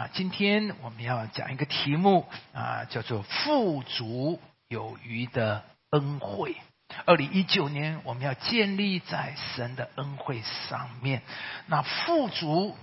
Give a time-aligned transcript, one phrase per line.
[0.00, 6.56] 啊，今天我们要讲一个题目啊，叫做“富足有余的恩惠”。
[7.04, 10.40] 二零一九年，我们要建立在神的恩惠
[10.70, 11.20] 上面。
[11.66, 12.74] 那富足。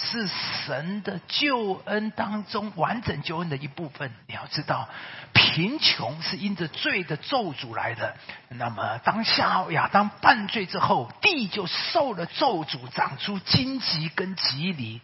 [0.00, 4.14] 是神的救恩当中完整救恩的一部分。
[4.28, 4.88] 你要知道，
[5.32, 8.14] 贫穷是因着罪的咒诅来的。
[8.50, 15.00] 那么，当下亚当犯罪之后，地就受了咒诅，长出荆棘跟棘藜。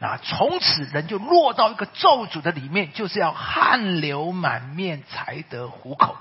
[0.00, 6.16] 那从此人就落到一个咒诅的里面，就是要汗流满面才得糊口。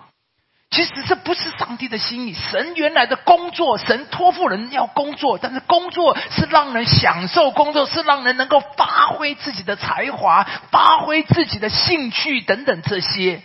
[0.69, 2.33] 其实这不是上帝的心意。
[2.33, 13.41] 神原来的工作，神托付人要工作，但是工作是让人享受工作，是让人能够发挥自己的才华、发挥自己的兴趣等等这些。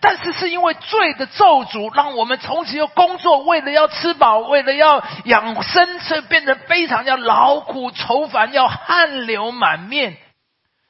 [0.00, 10.16] 但是是因为罪的咒诅，让我们从此又工作，为了要吃饱，为了要养生，所以变得非常要劳苦愁烦，要汗流满面。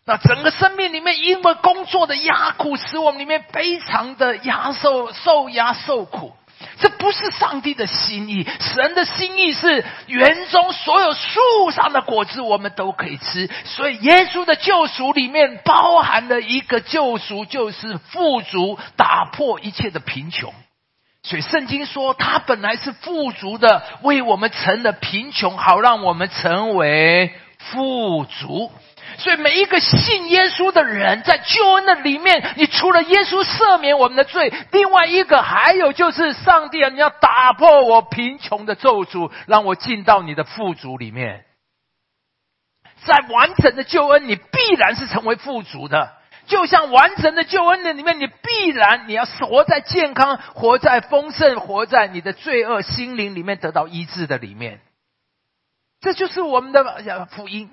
[0.04, 6.32] 那整个生命里面，因为工作的压苦，使我们里面非常的压受、受压、受苦。
[6.80, 13.50] 这不是上帝的心意，神的心意是园中所有树上的果子，我们都可以吃。
[13.64, 20.54] 所以，耶稣的救赎里面包含了一个救赎，就是富足，打破一切的贫穷。
[21.24, 28.70] 所以，圣经说，他本来是富足的，为我们成了贫穷，好让我们成为富足。
[29.18, 41.44] 所以每一个信耶稣的人，在救恩的里面，你除了耶稣赦免我们的罪，另外一个还有就是上帝啊，你要打破我贫穷的咒诅，让我进到你的富足里面。
[43.04, 46.12] 在完整的救恩，你必然是成为富足的。
[46.46, 54.80] 就像完整的救恩的里面，你必然你要活在健康、活在丰盛、活在你的罪恶心灵里面得到医治的里面。
[56.00, 57.68] 这就是我们的福音。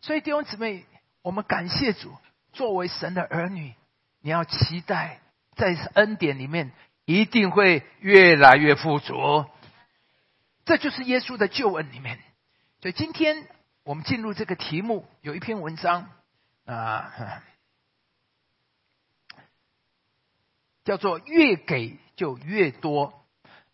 [0.00, 0.86] 所以弟兄姊妹，
[1.22, 2.16] 我们感谢主，
[2.52, 3.74] 作为神的儿女，
[4.20, 5.20] 你要期待
[5.56, 6.72] 在恩典里面
[7.04, 9.44] 一定会越来越富足。
[10.64, 12.18] 这就是耶稣的救恩里面。
[12.80, 13.46] 所以今天
[13.82, 16.08] 我们进入这个题目，有一篇文章
[16.64, 17.42] 啊，
[20.84, 23.14] 叫做“越给就越多”。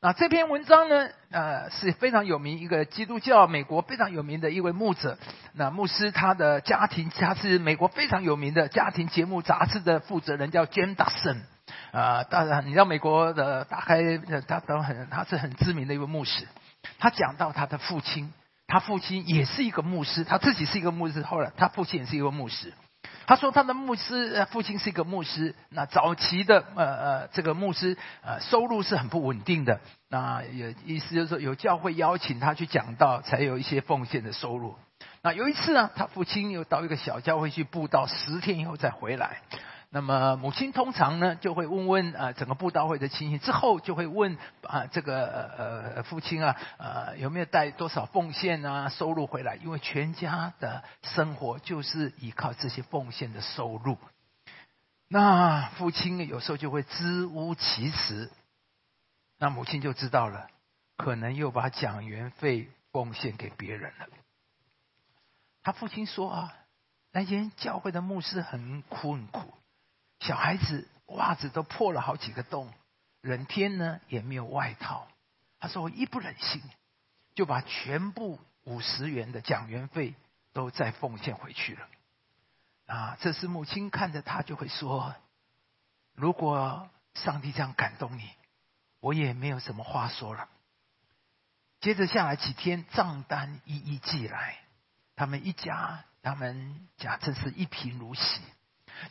[0.05, 5.17] 那这篇文章呢，呃，是非常有名一个基督教美国非常有名的一位牧者。
[5.55, 11.39] 那牧师他的家庭，他是美国非常有名的家庭节目杂志的负责人，叫 Jim Dawson。
[11.91, 16.47] 啊，当然你知道美国的打开他都很，他是很知名的一位牧师。
[16.99, 18.31] 他讲到他的父亲，
[18.67, 22.75] 他父亲也是一个牧师，他自己是一个牧师，后来他父亲也是一个牧师。
[23.27, 34.75] 他说他的牧师父亲是一个牧师，那早期的呃呃这个牧师呃收入是很不稳定的，那也意思就是说有教会邀请他去讲道，才有一些奉献的收入。
[35.23, 39.39] 那有一次呢，他父亲又到一个小教会去布道，十天以后再回来。
[39.95, 49.55] 那么母亲通常呢就会问问啊整个布道会的情形，之后就会问啊这个呃父亲啊呃有没有带多少奉献啊收入回来？
[49.55, 53.97] 因为全家的生活就是依靠这些奉献的收入。
[55.07, 58.33] 那父亲有时候就会支吾其词，
[59.39, 60.49] 那母亲就知道了，
[60.97, 64.09] 可能又把讲员费奉献给别人了。
[65.63, 66.53] 他父亲说啊，
[67.13, 69.55] 那间教会的牧师很苦很苦。
[70.25, 72.73] 小孩子袜子都破了好几个洞，
[73.21, 75.07] 冷天呢也没有外套。
[75.61, 76.63] 他说：“我一不忍心，
[77.35, 80.15] 就把全部五十元的讲员费
[80.55, 81.87] 都再奉献回去了。”
[82.89, 85.15] 啊，这时母亲看着他就会说
[86.17, 88.31] ：“如果上帝这样感动你，
[89.01, 90.49] 我也没有什么话说了。”
[91.81, 94.57] 接着下来几天，账单一一寄来，
[95.17, 98.41] 他们一家，他们家真是一贫如洗。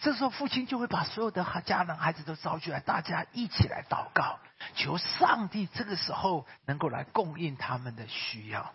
[0.01, 4.39] 这时候，父亲就会把所有的家人、孩子都招出来，大家一起来祷告，
[4.75, 8.73] 求上帝这个时候能够来供应他们的需要。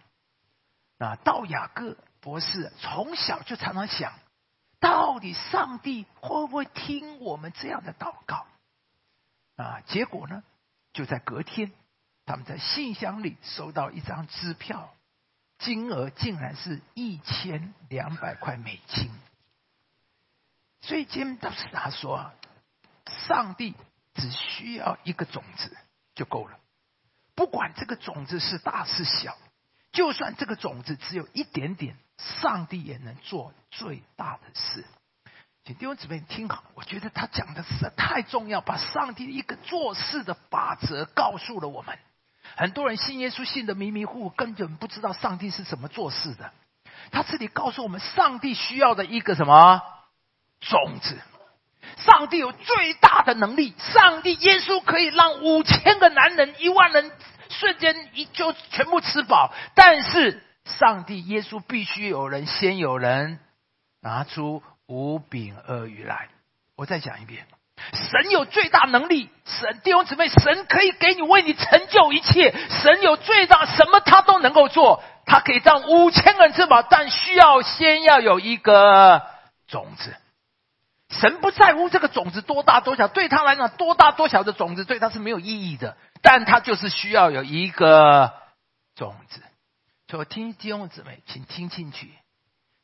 [0.98, 4.12] 那道雅各博士从小就常常想，
[4.80, 8.46] 到底上帝会不会听我们这样的祷告？
[9.56, 10.42] 啊，结果呢，
[10.92, 11.72] 就在隔天，
[12.26, 14.92] 他们在信箱里收到一张支票，
[15.58, 19.10] 金额竟然是一千两百块美金。
[20.88, 22.32] 所以，今天是他说，
[23.26, 23.74] 上帝
[24.14, 25.76] 只需要一个种子
[26.14, 26.56] 就够了，
[27.34, 29.36] 不管这个种子是大是小，
[29.92, 31.98] 就算这个种子只有一点点，
[32.40, 34.86] 上帝也能做最大的事。
[35.64, 41.98] 请弟兄姊妹听好，我觉得他讲的实在太重要，把上帝一个做事的法则告诉了我们。
[42.56, 46.50] 很多人信耶稣信的迷迷糊糊，根本不知道上帝是怎么做事的。
[47.10, 49.82] 他这里告诉我们，上帝需要的一个什么？
[50.60, 51.18] 种子。
[51.96, 57.10] 上帝有最大的能力，上帝耶稣可以让五千个男人、一万人
[57.48, 63.40] 瞬间一就全部吃饱，但是上帝耶稣必须有人先有人
[64.00, 66.28] 拿出五饼二鱼来。
[66.76, 67.46] 我再讲一遍，
[67.92, 79.22] 神有最大能力，神弟兄姊妹，神可以给你为你成就一切，神有最大什么他都能够做，他可以让五千个人吃饱，但需要先要有一个
[79.66, 80.14] 种子。
[81.08, 85.96] 神不在乎这个种子多大多小，对他来讲，多大多小的种子对他是没有意义的。
[86.20, 88.34] 但他就是需要有一个
[88.94, 89.42] 种子。
[90.06, 92.12] 所以听弟兄姊妹，请听进去。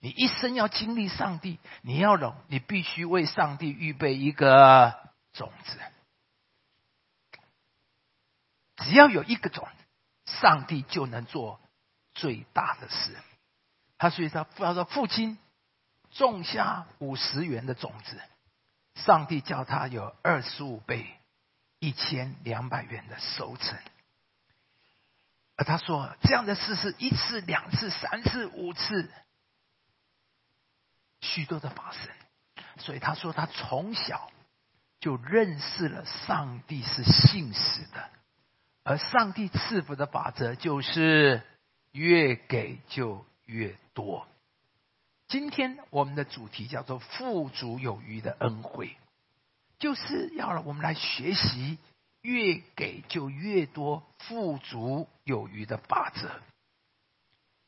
[0.01, 4.95] 你一生要经历上帝，你要懂，你必须为上帝预备一个
[5.35, 5.79] 种子。
[8.77, 11.61] 只要有一个种子，上帝就能做
[12.15, 13.17] 最大的事。
[13.99, 15.39] 他所以他他说父亲。
[16.15, 18.21] 种下五十元的种子，
[18.95, 21.07] 上帝叫他有二十五倍、
[21.81, 23.79] 一千两百元的收成。
[25.57, 29.11] 而他说，这样的事是一次、两次、三次、五次，
[31.21, 32.11] 许多的发生。
[32.79, 34.31] 所以他说，他从小
[34.99, 38.11] 就认识了上帝是信实的，
[38.83, 41.43] 而上帝赐福的法则就是
[41.93, 44.27] 越给就越多。
[45.35, 48.97] 今天我们的主题叫做“富足有余的恩惠”，
[49.81, 51.77] 就是要让我们来学习
[52.21, 56.31] 越给就越多、富足有余的法则。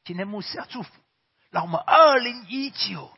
[0.04, 0.88] 今天牧师要祝福，
[1.50, 3.10] 让我们二零一九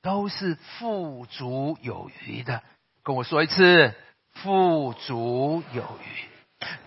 [0.00, 2.62] 都是富足有余的。
[3.02, 3.94] 跟我说一次，
[4.30, 6.35] 富足有余。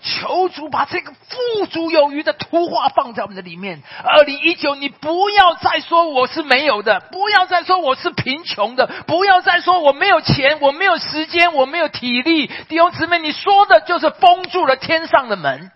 [0.02, 3.84] 求主把这个富足有余的图画放在我们的里面。
[4.04, 12.48] 二零一九，你不要再说我是没有的，不要再说我是贫穷的，不要再说我没有钱，我没有时间，我没有体力。
[12.48, 15.72] 弟兄姊妹，你说的就是封住了天上的门。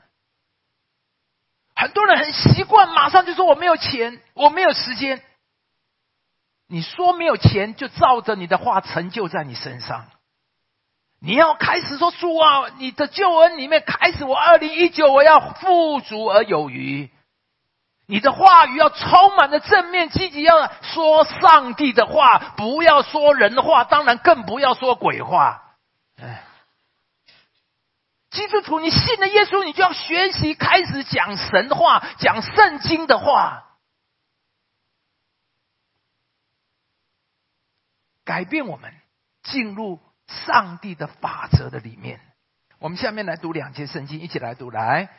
[1.75, 5.21] 很多人很习惯，马上就说我没有钱，我没有时间。
[6.67, 10.07] 你说没有钱，就照着你的话成就在你身上。
[11.25, 17.09] 你要开始说主啊，你的救恩里面开始，我二零一九我要富足而有余。
[18.07, 25.77] 你的话语要充满着正面积极，要说上帝的话，不要说人话，当然更不要说鬼话。
[26.17, 26.43] 哎，
[28.29, 33.77] 基督徒，你信了耶稣，你就要学习开始讲神话，讲圣经的话，
[38.25, 38.93] 改变我们
[39.43, 40.01] 进入。
[40.45, 42.19] 上帝的法则的里面，
[42.79, 44.69] 我们下面来读两节圣经，一起来读。
[44.69, 45.09] 来，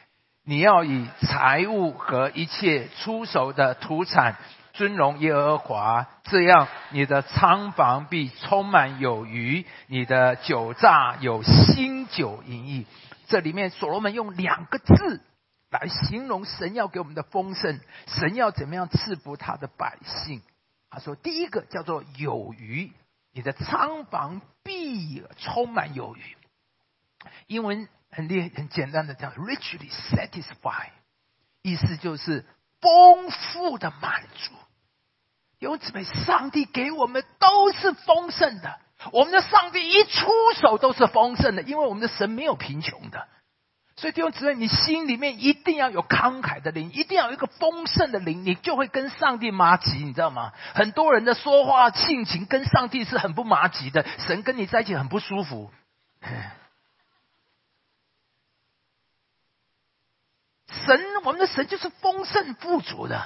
[0.45, 4.37] 你要以财物和一切出手的土产
[4.73, 12.87] 尊荣耶和华，这样你的仓房必充满有余，你的酒榨有新酒盈溢。
[13.27, 15.23] 这里面所罗门用两个字
[15.71, 20.43] 来形容神要给我们的丰盛，神要怎么样赐福他的百姓？
[20.91, 22.93] 他说，第一个叫做有余。
[23.35, 26.37] 你的仓房必充满有余，
[27.49, 30.93] 英文很厉很简单的叫 richly satisfied，
[31.61, 32.47] 意思就是
[32.81, 34.55] 丰富的满足。
[35.59, 38.79] 因此，每上帝给我们都是丰盛的，
[39.13, 43.27] 我们的上帝一出手都是丰盛的，因为我们的神没有贫穷的。
[44.05, 50.53] 所以弟兄姊妹，你心里面一定要有慷慨的灵，一定要有一个丰盛的灵，你就会跟上帝麻吉，你知道吗？
[50.75, 55.71] 很多人的说话性情跟上帝是很不麻吉的，神跟你在一起很不舒服。
[60.69, 63.25] 神，我们的神就是丰盛富足的，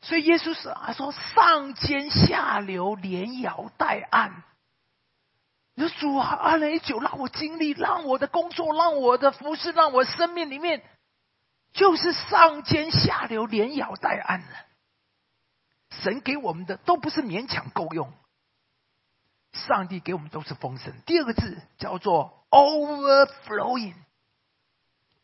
[0.00, 4.42] 所以耶稣是啊，说上尖下流，连摇带按。
[5.74, 10.82] 你说主啊，二零一九让我经历，让我的工作，让我的服饰，让我生命里面，
[11.72, 14.48] 就是上尖下流，连摇带按的。
[15.90, 18.12] 神给我们的都不是勉强够用，
[19.52, 20.92] 上帝给我们都是丰盛。
[21.06, 23.94] 第二个字叫做 overflowing，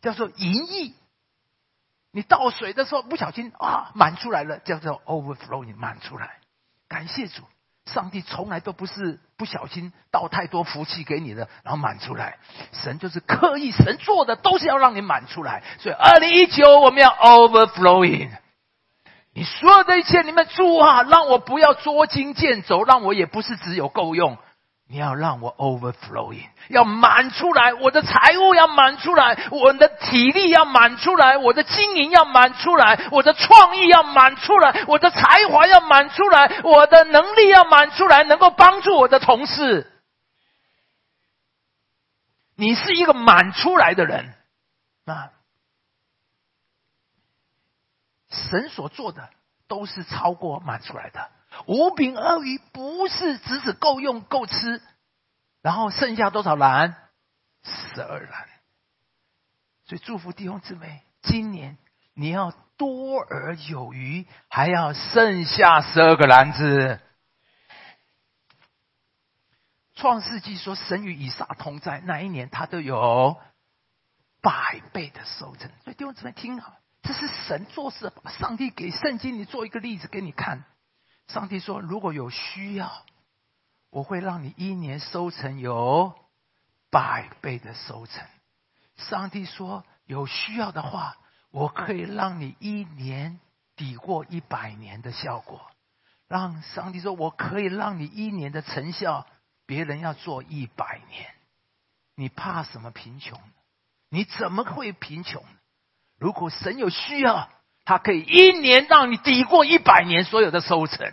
[0.00, 0.94] 叫做盈溢。
[2.10, 6.38] 你倒水的时候不小心啊，满出来了，叫做 overflowing，满出来。
[6.88, 7.42] 感谢主。
[7.92, 12.38] 上帝从来都不是不小心倒太多福气给你的，然后满出来。
[12.72, 15.62] 神就是刻意，神做的都是要让你满出来。
[15.78, 18.30] 所以，二零一九我们要 overflowing。
[19.34, 24.36] 你所有的一切，你们主啊，让我不要捉襟见肘，让我也不是只有够用。
[24.90, 39.92] 你要让我 overflowing，要满出来，我的财务要满出来，我的体力要满出来，我的经营要满出来，我的创意要满出来，我的才华要满出来，我的能力要满出来，能够帮助我的同事。
[42.56, 44.34] 你是一个满出来的人
[45.04, 45.32] 啊！
[48.30, 49.28] 神所做的
[49.68, 51.28] 都是超过满出来的。
[51.66, 54.82] 五饼二鱼不是只只够用够吃，
[55.62, 56.94] 然后剩下多少篮？
[57.64, 58.48] 十二篮。
[59.84, 61.78] 所以祝福弟兄姊妹，今年
[62.14, 67.00] 你要多而有余，还要剩下十二个篮子。
[69.94, 73.36] 创世纪说，神与以撒同在，那一年他都有
[74.40, 75.70] 百倍的收成。
[75.82, 80.64] 所以弟兄姊妹听好，这是神做事，上帝给圣经里做一个例子给你看。
[81.28, 83.04] 上帝说：“如果有需要，
[83.90, 86.14] 我会让你一年收成有
[86.90, 88.26] 百倍的收成。”
[88.96, 91.16] 上帝说：“有需要的话，
[91.50, 93.38] 我可以让你一年
[93.76, 95.70] 抵过一百年的效果。”
[96.28, 99.26] 让上帝说：“我可以让你一年的成效，
[99.66, 101.34] 别人要做一百年。”
[102.16, 103.38] 你怕什么贫穷？
[104.08, 105.44] 你怎么会贫穷？
[106.18, 107.50] 如果神有需要。
[107.88, 111.10] 他可以一年让你抵过一百年所有的收成，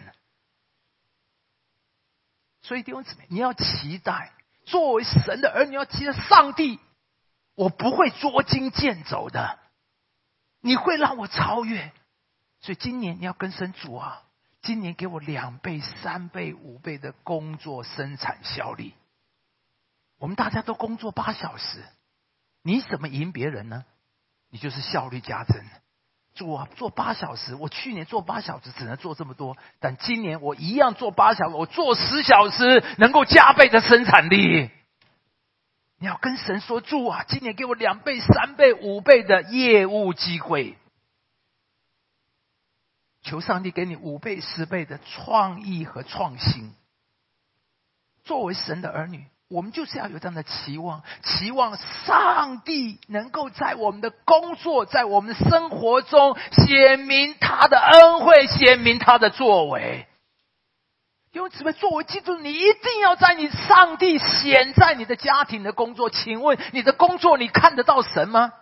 [2.63, 4.33] 所以弟兄姊妹，你要期待
[4.65, 6.81] 作为神的儿女，要期待上帝，
[7.55, 9.57] 我不会捉襟见肘的，
[10.59, 11.93] 你会让我超越。
[12.59, 14.23] 所以今年你要跟神主啊，
[14.61, 18.91] 今年给我两倍、三倍、五倍的工作生产效率。
[20.17, 21.85] 我们大家都工作八小时，
[22.63, 23.85] 你怎么赢别人呢？
[24.49, 25.63] 你就是效率加增。
[26.35, 34.69] 做做八小时，我去年做八小时只能做这么多，但今年我一样做八小时，我做十小时能够加倍的生产力。
[35.97, 40.77] 你要跟神说主啊，今年给我两倍、三倍、五倍的业务机会，
[43.21, 46.75] 求上帝给你五倍、十倍的创意和创新。
[48.25, 49.25] 作为神的儿女。
[49.47, 60.07] 我们就是要有这样的期望，期望上帝能够在我们的工作、在我们的生活中显明他的恩惠，显明他的作为。
[61.31, 66.09] 因为姊妹，作为基督你一定要在你上帝显在你的家庭的工作。
[66.09, 68.53] 请问你的工作，你看得到神吗？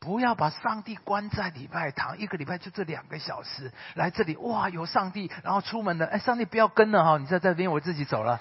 [0.00, 8.40] 不要把上帝关在礼拜堂，一个礼拜就这两个小时来这里，哇，有上帝，然后出门了，哎，上帝不要跟了哈，你在这边，我自己走了。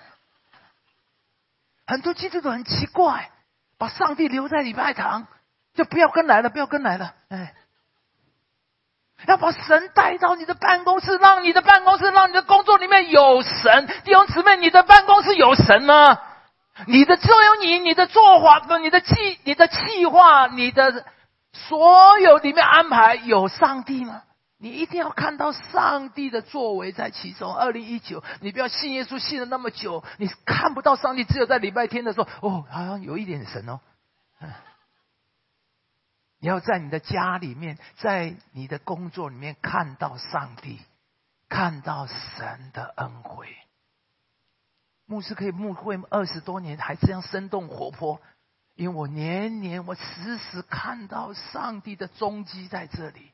[1.88, 3.30] 很多基督徒很奇怪，
[3.78, 5.28] 把上帝留在礼拜堂，
[5.74, 7.14] 就不要跟来了，不要跟来了。
[7.30, 7.54] 哎，
[9.28, 13.88] 要把神带到你的办公室，让你的办公室，让你的工作里面有神。
[14.04, 16.20] 弟兄姊妹，你的办公室有神吗？
[16.88, 21.06] 你的只有你，你的做法，你的计，你的计划，你的
[21.54, 24.24] 所有里面安排有上帝吗？
[24.58, 27.54] 你一定要看到上帝的作为在其中。
[27.54, 33.80] 二零一九，你不要信耶稣信了那么久，你看不到上帝，只有在礼拜天的时候，哦，好像有一点神哦。
[36.40, 40.80] 你要在你的家里面，在你的工作里面看到上帝，
[41.50, 43.48] 看到神的恩惠。
[45.06, 48.22] 牧师可以牧会二十多年，还这样生动活泼，
[48.76, 53.32] 因为我年年我时时看到上帝的踪迹在这里。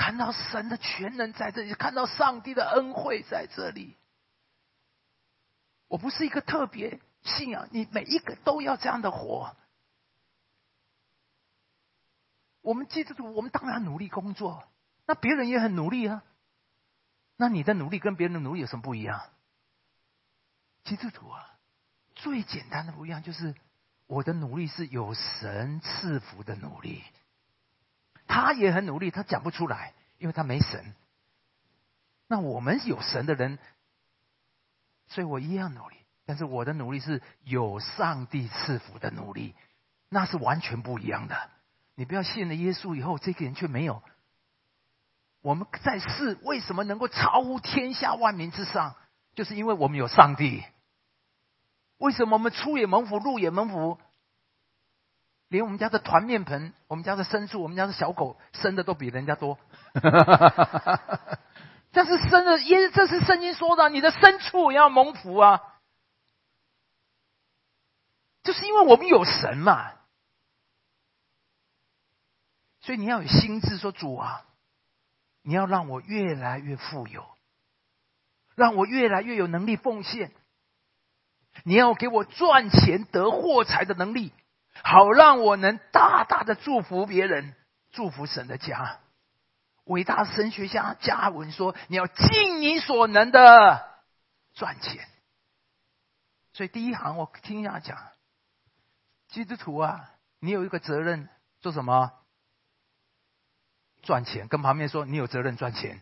[0.00, 3.98] 看到神的全能在这里，看到上帝的恩惠在这里。
[5.88, 9.54] 我不是一个特别信仰，你每一个都要这样的活。
[12.62, 14.64] 我们基督徒，我们当然努力工作，
[15.04, 16.24] 那别人也很努力啊。
[17.36, 19.20] 那你的努力跟别人的努力有什么不一样？
[20.84, 21.58] 基督徒啊，
[22.14, 23.54] 最简单的不一样就是
[24.06, 27.04] 我的努力是有神赐福的努力。
[28.30, 30.94] 他也很努力，他讲不出来，因为他没神。
[32.28, 33.58] 那我们有神的人，
[35.08, 35.96] 所以我一样努力，
[36.26, 39.56] 但是我的努力是有上帝赐福的努力，
[40.08, 41.50] 那是完全不一样的。
[41.96, 44.00] 你不要信了耶稣以后，这个人却没有。
[45.42, 48.94] 我们在世为什么能够超乎天下万民之上？
[49.34, 50.62] 就是因为我们有上帝。
[51.98, 53.98] 为什么我们出也蒙福，入也蒙福？
[55.50, 59.58] 连我们家的团面盆，我们家的牲畜，我们家的小狗生的都比人家多。
[61.92, 65.60] 这是生的，耶，这是圣经说的，你的牲畜也要蒙福啊。
[68.44, 69.92] 就是因为我们有神嘛，
[72.80, 74.46] 所以你要有心智，说主啊，
[75.42, 77.26] 你要让我越来越富有。
[78.54, 80.32] 让我越来越有能力奉献。
[81.64, 84.32] 你要给我赚钱得货财的能力，
[84.82, 87.54] 好让我能大大的祝福别人，
[87.90, 88.98] 祝福神的家。
[89.84, 93.88] 伟大神学家加文说：“你要尽你所能的
[94.54, 95.06] 赚钱。”
[96.52, 97.98] 所以第一行我听下讲，
[99.28, 101.28] 基督徒啊，你有一个责任
[101.60, 102.12] 做什么？
[104.02, 104.48] 赚钱。
[104.48, 106.00] 跟旁边说，你有责任赚钱。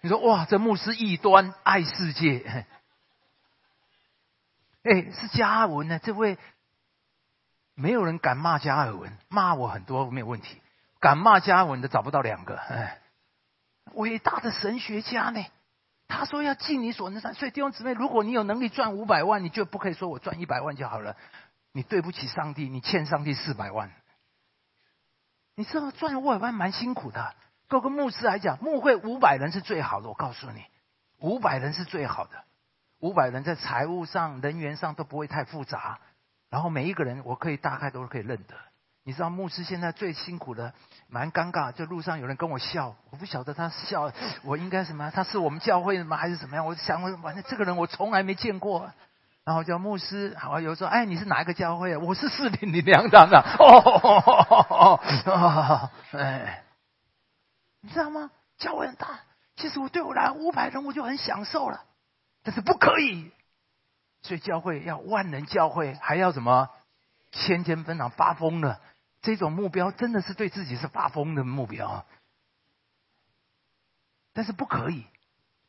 [0.00, 2.66] 你说哇，这牧师异端爱世界。
[4.82, 5.98] 哎，是加文呢？
[5.98, 6.38] 这位
[7.74, 10.60] 没有人敢骂加尔文，骂我很多没有问题。
[11.00, 12.56] 敢骂加尔文的找不到两个。
[12.56, 13.00] 哎，
[13.94, 15.44] 伟大的神学家呢？
[16.06, 17.20] 他说要尽你所能。
[17.34, 21.16] 所以弟兄姊妹，如果你有能力赚五百万，你就不可以说我赚一百万就好了。
[21.72, 23.90] 你对不起上帝，你欠上帝四百万。
[25.56, 27.34] 你知道赚五百万蛮辛苦的。
[27.66, 30.08] 各个牧师来讲，牧会五百人是最好的。
[30.08, 30.64] 我告诉你，
[31.18, 32.44] 五百人是最好的。
[33.00, 35.98] 五百人在财务上、人员上都不会太复杂，
[36.54, 38.54] 然后每一个人我可以大概都是可以认得。
[39.02, 40.72] 你知道牧师现在最辛苦的，
[41.08, 44.12] 蛮尴尬，就路上有人跟我笑，我不晓得他笑，
[44.44, 45.10] 我应该什么？
[45.10, 46.16] 他是我们教会的吗？
[46.16, 46.64] 还是怎么样？
[46.64, 48.88] 我想，反正这个人我从来没见过。
[49.42, 51.98] 然后叫牧师，好有时候，哎，你是哪一个教会啊？
[51.98, 53.40] 我是四零零两长的。
[53.58, 55.00] 哦，
[56.12, 56.62] 哎，
[57.80, 58.30] 你知道吗？
[58.58, 59.18] 教会很大，
[59.56, 61.82] 其实我对我来五百人我就很享受了。
[62.44, 63.32] 但是不可以，
[64.24, 66.70] 所以教会要万人教会，还要什么
[67.30, 68.80] 千千分堂发疯了。
[69.20, 72.06] 这种目标真的是对自己是发疯的目标。
[74.32, 75.04] 但是不可以，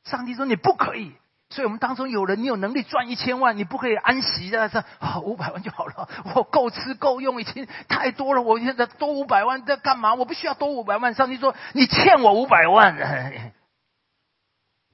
[0.05, 1.13] 上帝说你不可以。
[1.49, 8.41] 所以我们当中有人，你有能力赚一千万，你不可以安息在这啊，五百万就好了，我够吃够用，已经太多了。
[8.41, 10.15] 我现在多五百万在干嘛？
[10.15, 11.13] 我不需要多五百万。
[11.13, 13.53] 上帝说你欠我五百万。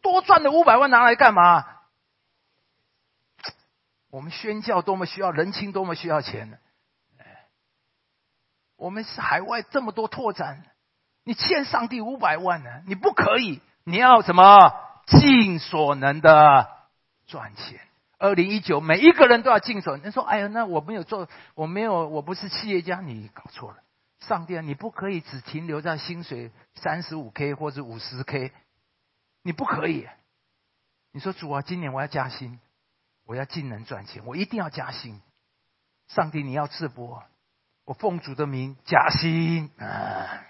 [0.02, 1.64] 多赚的五百万拿来干嘛？
[4.12, 6.58] 我们宣教多么需要人情，多么需要钱呢？
[8.76, 10.64] 我们是海外这么多拓展，
[11.24, 12.84] 你欠上帝五百万呢？
[12.88, 14.58] 你不可以，你要什么？
[15.08, 16.68] 尽所能的
[17.26, 17.80] 赚钱。
[18.18, 19.98] 二零一九，每一个人都要尽所。
[19.98, 23.78] 你说，哎呀，那我没有做，我没有，我不是企业家，你搞错了。
[24.20, 28.52] 上帝啊，你不可以只停留在薪水三十五 k 或者五十 k。
[29.42, 30.08] 你不可以，
[31.12, 32.60] 你说主啊，今年我要加薪，
[33.32, 35.22] 我要尽能赚钱，我一定要加薪。
[36.08, 37.18] 上帝，你要赐福
[37.86, 40.44] 我，奉主的名加薪啊！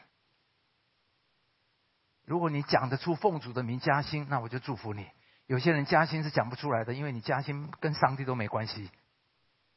[2.25, 5.07] 如果你讲得出奉主的名加薪，那我就祝福你。
[5.45, 8.89] 有些人加薪是讲不出来的，因为你加薪跟上帝都没关系。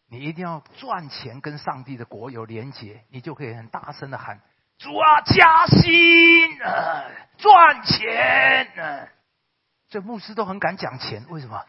[0.08, 4.40] 你一定要赚钱跟上帝的国有连结，你就可以很大声的喊。
[4.78, 7.04] 主啊，加薪啊，
[7.36, 9.08] 赚钱啊！
[9.90, 11.66] 这牧师都很敢讲钱，为什么？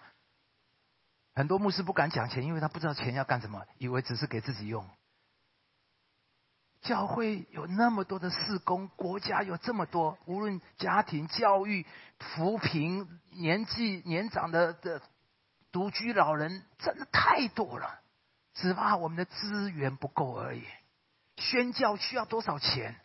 [1.36, 4.90] 很多牧师不敢讲钱，因为他不知道钱要干什么，以为只是给自己用。
[6.82, 11.86] 教会有那么多的事工，国家有这么多，无论家庭教育、
[12.20, 15.02] 扶贫、年纪年长的的
[15.72, 18.02] 独居老人，真的太多了，
[18.54, 20.64] 只怕我们的资源不够而已。
[21.38, 22.96] 宣教需要多少钱？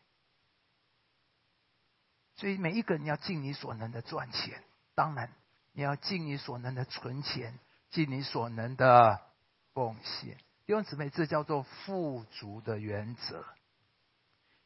[2.37, 4.62] 所以每一个人要尽你所能的赚钱，
[4.95, 5.33] 当然
[5.73, 7.59] 你要尽你所能的存钱，
[7.90, 9.20] 尽你所能的
[9.74, 10.37] 奉献。
[10.66, 13.44] 弟兄姊妹，这叫做富足的原则。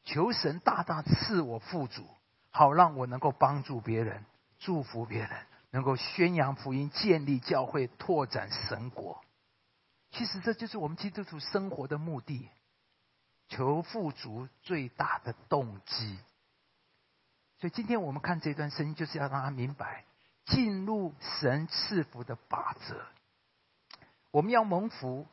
[0.05, 2.07] 求神大大赐我富足，
[2.51, 4.25] 好让我能够帮助别人、
[4.59, 9.25] 祝福别人，能够宣扬福音、建立教会、拓展神国。
[10.11, 12.49] 其实这就是我们基督徒生活的目的。
[13.49, 16.19] 求富足最大的动机，
[17.59, 20.05] 所以今天我们看这段声音，就是要让他明白
[20.47, 23.01] 进入神赐福的法则。
[24.31, 25.27] 我们要蒙福，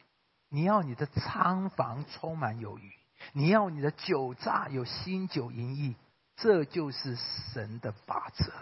[0.49, 2.91] 你要你的仓房充满有余，
[3.33, 5.95] 你要你的酒榨有新酒盈溢，
[6.35, 7.15] 这就是
[7.53, 8.53] 神的法则。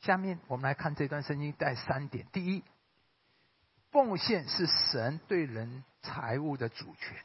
[0.00, 2.62] 下面我们来看这段圣经带三点：第一，
[3.90, 7.16] 奉献是神对人财物的主权。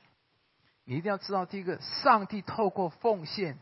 [0.86, 3.60] 你一定要知道，第一个，上帝透过奉献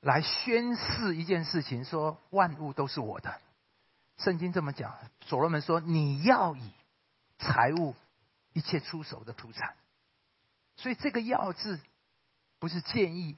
[0.00, 3.40] 来宣示一件事情，说万物都是我的。
[4.18, 6.70] 圣经这么讲，所罗门说：“你要以
[7.38, 7.94] 财物
[8.52, 9.74] 一切出手的土产。”
[10.76, 11.80] 所以这个“要”字
[12.58, 13.36] 不是建议，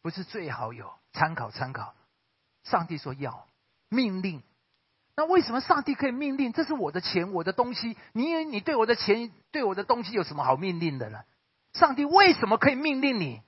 [0.00, 1.94] 不是最好有参考参考。
[2.62, 3.48] 上帝说要
[3.88, 4.42] 命令，
[5.16, 6.52] 那为什么上帝可以命令？
[6.52, 11.24] 这是我的钱，我的东西，你你对我的钱，对我的东西有什么好命令的呢？
[11.72, 13.42] 上帝为什么可以命令你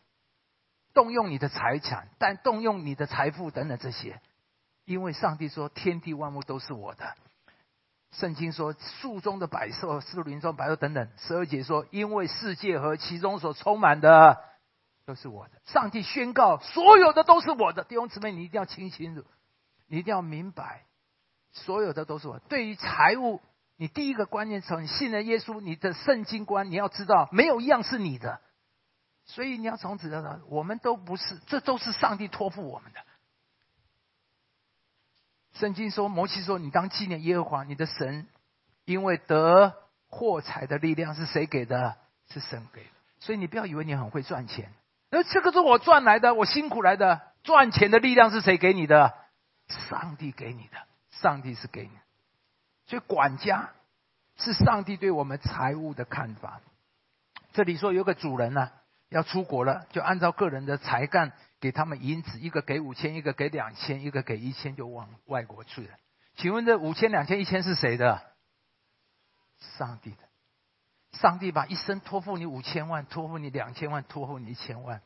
[0.93, 4.21] 动用你的财产，但动用你的财富等等这些？
[4.85, 7.15] 因为上帝说天地万物都是我的。
[8.13, 11.09] 圣经说树中的百兽、树林中百兽等等。
[11.17, 14.39] 十二节说，因为世界和其中所充满的
[15.05, 15.55] 都是我的。
[15.65, 17.83] 上帝宣告，所有的都是我的。
[17.83, 19.25] 弟兄姊妹，你一定要清清楚，
[19.89, 20.85] 你一定要明白，
[21.51, 22.39] 所有的都是我。
[22.49, 23.41] 对于财务，
[23.77, 28.41] 你第一个观念从信任耶稣，你的圣经观你要知道，没有一样是你的。
[29.27, 33.01] 所以你要从此知道，我们都不是，这都是上帝托付我们的。
[35.55, 38.27] 圣经说，摩西说：“你当纪念耶和华你的神，
[38.85, 39.73] 因为得
[40.09, 41.97] 获财的力量是谁给的？
[42.29, 42.91] 是神给的。
[43.21, 44.73] 所以你不要以为你很会赚钱，
[45.11, 47.21] 那这个是我赚来的，我辛苦来的。
[47.45, 49.15] 赚钱的力量是谁给你的？
[49.69, 50.77] 上帝给你的，
[51.11, 51.91] 上帝是给你。
[52.87, 53.71] 所以管家
[54.37, 56.61] 是上帝对我们财务的看法。
[57.53, 58.71] 这里说有个主人呢，
[59.09, 61.33] 要出国了，就按照个人的才干。”
[61.65, 65.97] 给他们银子，一个给五千，一个给两千，一个给一千，就往外国去了。
[66.37, 68.21] 请问这五千、两千、一千是谁的？
[69.79, 70.19] 上帝的。
[71.13, 75.01] 上帝把一生托付你五千万，托付你两千万，托付你一千万。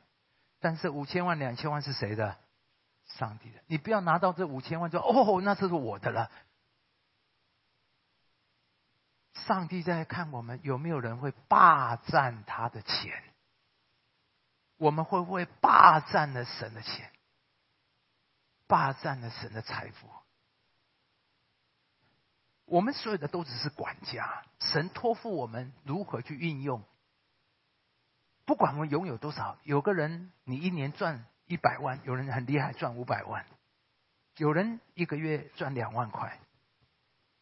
[0.59, 2.37] 但是五千万、两千万是谁的？
[3.05, 3.61] 上帝的。
[3.69, 6.29] 你不要拿到这五千万就哦，那这是我的了。
[9.47, 13.13] 上帝在看我们有没有人会霸占他的钱。
[14.79, 17.13] 我们会不会霸占了神的钱，
[18.67, 20.09] 霸占了神的财富？
[22.65, 26.85] 我们所有的都只是管家，神托付我们如何去运用。
[28.45, 33.47] 不管我们拥有多少，有个人你一年赚一百万，有人很厉害赚五百万，
[34.37, 36.39] 有人一个月赚两万块，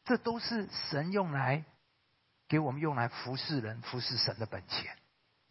[0.04, 1.64] 这都是神用来
[2.48, 4.96] 给我们用来服侍人、服侍神的本钱。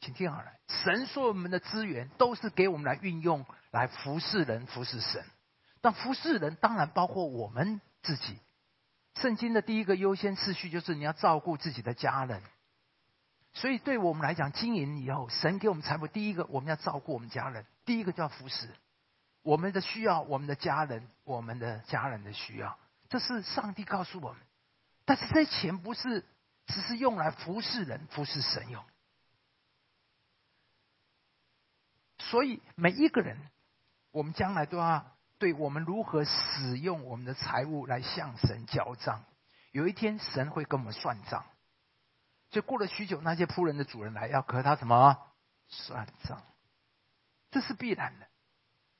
[0.05, 5.25] 请听好了，神说我们的资源都是给我们来运用，来服侍人、服侍神。
[5.81, 8.37] 但服侍人当然包括我们自己。
[9.15, 12.43] 圣经的第一个优先次序就是你要照顾自己的家人。
[13.55, 18.69] 所以对我们来讲，经营以后，神给我们财富，第一个我们要照顾我们家人，第一个叫服侍
[19.41, 22.77] 我们的需要，我们的家人，我们的家人的需要，
[23.09, 24.39] 这是上帝告诉我们。
[25.03, 26.23] 但是这些钱不是
[26.67, 28.83] 只是用来服侍人、服侍神用。
[32.29, 33.37] 所以每一个人，
[34.11, 39.23] 我们将来都要对我们如何使用我们的财物来向神交账。
[39.71, 41.45] 有一天，神会跟我们算账。
[42.51, 45.17] 所以过了许久，那些仆人的主人来要和他什么
[45.67, 46.41] 算账？
[47.51, 48.27] 这是必然的。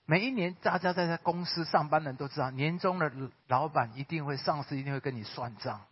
[0.05, 3.11] 每一年，大家在在公司上班的人都知道，年终的
[3.47, 5.85] 老板一定会、上司一定会跟你算账。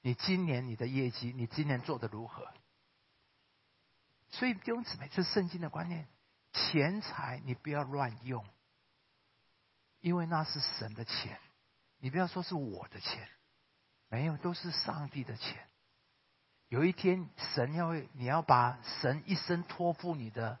[0.00, 2.48] 你今年你的业绩，你今年做的如何？
[4.30, 6.08] 所以弟兄姊妹，这是圣经的观念。
[6.52, 8.44] 钱财你不要乱用，
[10.00, 11.38] 因为那是神的钱，
[11.98, 13.28] 你不要说是我的钱，
[14.08, 15.56] 没有都是上帝的钱。
[16.68, 20.58] 有一天神要你要把神一生托付你的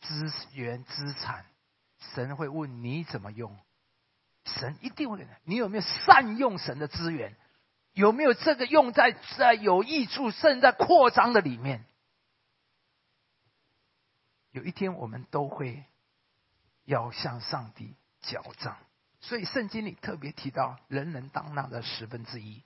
[0.00, 1.44] 资源资产，
[2.14, 3.56] 神会问你怎么用，
[4.44, 7.36] 神一定会你有没有善用神的资源，
[7.92, 11.84] 有没有这个用在在有益处，甚至在扩张的里面。
[14.54, 15.84] 有一天，我们都会
[16.84, 18.76] 要向上帝交账，
[19.20, 22.62] 所以圣经里特别提到“人人当纳的十分之一”。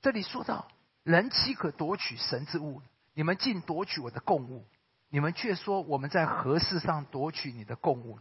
[0.00, 0.68] 这里说到
[1.04, 2.80] “人岂可夺取神之物？
[3.12, 4.64] 你们竟夺取我的供物！
[5.10, 8.18] 你们却说我们在何事上夺取你的供物？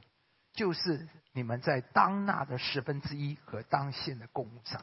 [0.52, 4.82] 就是你们在当纳的十分之一和当献的供物上。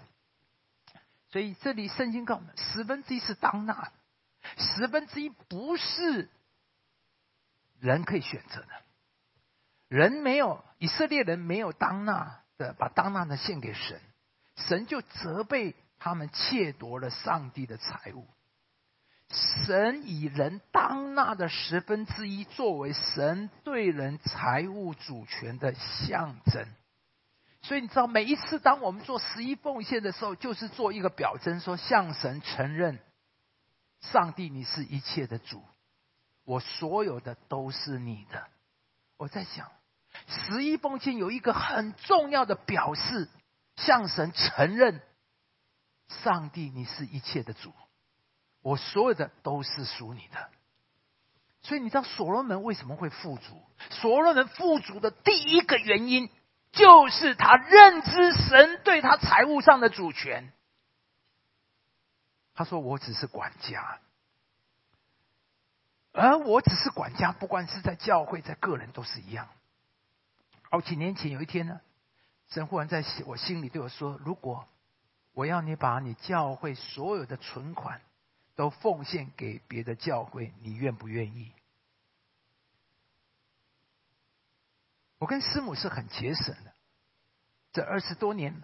[1.29, 3.93] 所以这里圣经告诉我们，十分之一是当纳，
[4.57, 6.31] 十分之一不是。
[7.83, 8.69] 人可以选择的，
[9.89, 14.01] 人没有以色列人没有当纳的把当纳的献给神，
[14.57, 18.29] 神就责备他们窃夺了上帝的财物。
[19.67, 26.65] 神以人当纳的十分之一作为神对人财务主权的象征，
[27.63, 33.01] 所以你知道，每一次当我们做十一奉献的时候，就是做一个表征，说向神承认，
[34.03, 35.65] 上帝你是一切的主。
[36.45, 38.47] 我所有的都是你的。
[39.17, 39.71] 我在想，
[40.27, 43.29] 十一奉献有一个很重要的表示，
[43.77, 45.01] 向神承认，
[46.09, 47.73] 上帝你是一切的主，
[48.61, 50.51] 我所有的都是属你的。
[51.63, 53.65] 所以你知道所罗门为什么会富足？
[53.91, 56.29] 所罗门富足的第一个原因，
[56.73, 60.53] 就是他认知神对他财务上的主权。
[62.55, 64.01] 他说：“我只是管家。”
[66.13, 69.49] 而我只是管家，不管是在教会，在个人都是一样。
[70.71, 71.81] 好几年前有一天呢，
[72.49, 74.67] 神忽然在我心里对我说：“如果
[75.33, 78.03] 我要你把你教会所有的存款
[78.55, 81.53] 都奉献给别的教会，你愿不愿意？”
[85.19, 86.73] 我跟师母是很节省的，
[87.73, 88.63] 这二十多年，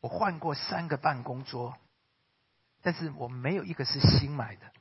[0.00, 1.76] 我换过三个办公桌，
[2.82, 4.72] 但是我没有一个是新买的，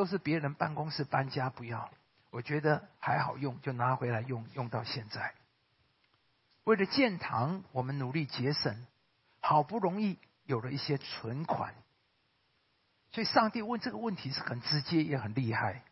[0.00, 1.90] 都是别人办公室搬家不要，
[2.30, 5.34] 我觉得还好用，就拿回来用，用到现在。
[6.64, 8.86] 为了建堂，我们努力节省，
[9.42, 11.74] 好不容易有了一些存款，
[13.12, 15.82] 所以上帝问这个问题是很直接也很厉害，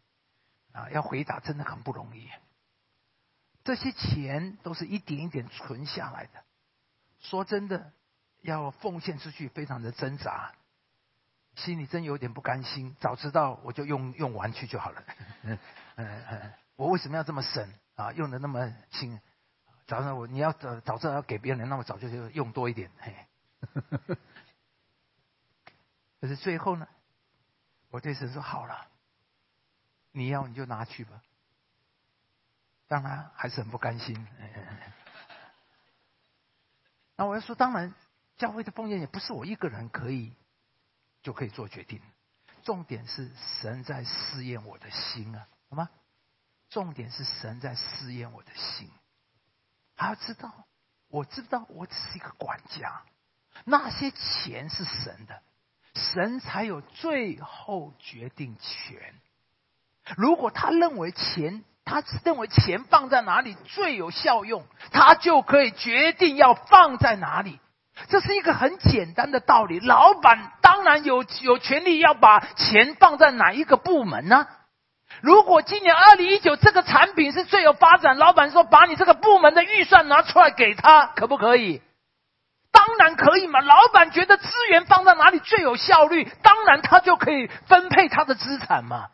[0.72, 2.30] 啊，要回答真的很不容易。
[3.62, 6.42] 这些钱都是一点一点存下来的，
[7.20, 7.92] 说真的，
[8.40, 10.54] 要奉献出去非常的挣扎，
[11.64, 12.96] 心里真有点不甘心。
[13.00, 15.04] 早知道我就用用完去就好了，
[15.42, 15.58] 嗯
[15.96, 18.12] 嗯，我为什么要这么省啊？
[18.12, 19.20] 用的那么轻。
[19.86, 23.14] 早上我你要早早知道要给别人，那么早就就用多一点，嘿。
[26.20, 26.86] 可是最后呢，
[27.90, 28.88] 我对神说好了，
[30.12, 31.22] 你要你就拿去吧。
[32.86, 34.26] 当然还是很不甘心。
[37.16, 37.94] 那我要说，当然
[38.36, 40.32] 教会的奉献也不是我一个人可以
[41.22, 42.00] 就可以做决定。
[42.64, 45.88] 重点是神在试验我的心啊，好吗？
[46.68, 48.90] 重点是神在试验我的心。
[49.96, 50.66] 他要知道，
[51.08, 53.02] 我知道我只是一个管家，
[53.64, 55.42] 那些钱是神的，
[55.94, 59.14] 神才有最后决定权。
[60.16, 67.58] 如果他认为钱，他认为钱放在哪里最有效用，他就可以决定要放在哪里。
[68.08, 69.80] 这是一个很简单的道理。
[69.80, 74.46] 老板当然有有权利要把钱放在哪一个部门呢？
[75.20, 81.82] 如果今年二零一九这个产品是最有发展，老板说把你这个部门的预算拿出来给他，可不可以？
[82.70, 83.60] 当然可以嘛！
[83.60, 89.06] 老板觉得资源放在哪里最有效率，当然他就可以分配他的资产嘛。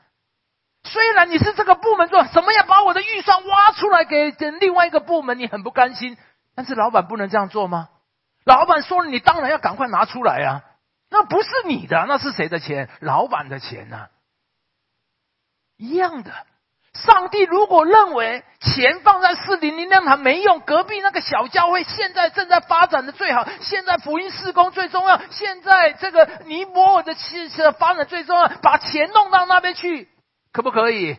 [0.82, 6.18] 虽然你是这个部门做，什么要把我的预算挖出来给另外一个部门，你很不甘心，
[6.54, 7.88] 但是老板不能这样做吗？
[8.44, 10.62] 老板说了，你当然要赶快拿出来啊！
[11.10, 12.88] 那不是你的，那是谁的钱？
[13.00, 14.08] 老板的钱呢？
[15.76, 16.32] 一样的，
[16.92, 30.08] 上帝如果认为钱放在四零零量堂没用，隔壁那个小教会现在正在发展的最好，现在福音施工最重要，现在这个尼泊尔的汽车发展最重要，把钱弄到那边去，
[30.52, 31.16] 可不可以？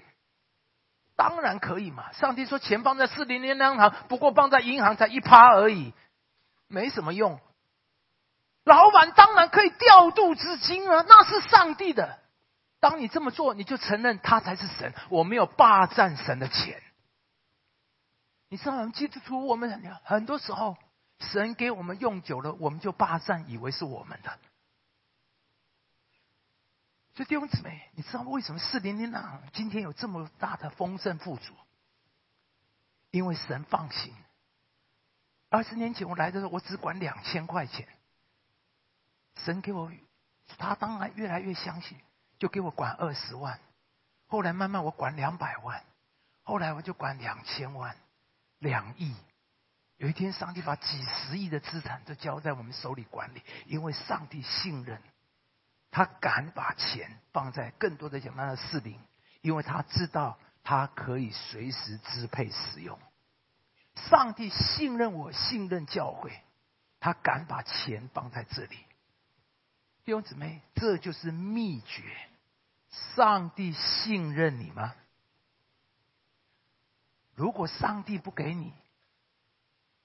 [1.18, 2.12] 当然可以嘛！
[2.12, 5.94] 上帝说钱放在四零零量堂，不过放在银行才一趴而已，
[6.68, 7.40] 没什么用。
[8.64, 12.20] 老板当然可以调度资金啊，那是上帝的。
[12.80, 14.94] 当你这么做，你就承认他才是神。
[15.10, 16.82] 我没有霸占神的钱。
[18.50, 20.78] 你知道，我们基督徒，我们很多时候，
[21.20, 24.38] 神给我们用久了，我们就霸占，以为是我们的。
[27.16, 29.42] 所以弟兄姊妹，你知道为什么四零零呢？
[29.54, 31.54] 今天有这么大的丰盛富足？
[33.12, 34.14] 因为神放心。
[35.56, 37.88] 二十年前我来的时候，我只管两千块钱。
[39.38, 39.90] 神给我，
[40.58, 41.98] 他当然越来越相信。
[42.38, 43.58] 就给我管二十万，
[44.28, 45.82] 后来慢慢我管两百万，
[46.44, 47.96] 后来我就管两千万、
[48.60, 49.16] 两亿。
[49.96, 55.02] 有一天，上帝把几十亿的资产都交在我们手里管理，因为上帝信任，
[55.90, 59.00] 他敢把钱放在更多的什么样的事灵，
[59.40, 63.00] 因为他知道他可以随时支配使用。
[63.96, 66.42] 上帝信任我，信任教会，
[67.00, 68.78] 他敢把钱放在这里。
[70.04, 72.04] 弟兄姊妹，这就是秘诀。
[73.16, 74.96] 上帝信任你吗？
[77.34, 78.74] 如果上帝不给你，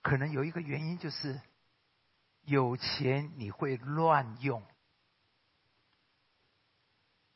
[0.03, 1.41] 可能有一个原因就是，
[2.43, 4.65] 有钱你会乱用，